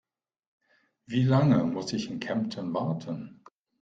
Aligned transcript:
Wie 1.05 1.21
lange 1.21 1.63
muss 1.65 1.93
ich 1.93 2.09
in 2.09 2.19
Kempten 2.19 2.73
warten? 2.73 3.43